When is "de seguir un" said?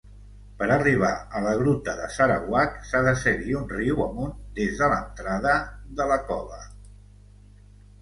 3.09-3.69